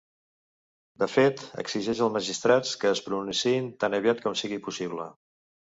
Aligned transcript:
De 1.03 1.07
fet, 1.15 1.43
exigeix 1.65 2.01
als 2.07 2.15
magistrats 2.17 2.73
que 2.85 2.91
es 2.95 3.03
pronunciïn 3.11 3.73
‘tan 3.85 3.99
aviat 4.01 4.27
com 4.27 4.41
sigui 4.45 4.63
possible’. 4.71 5.13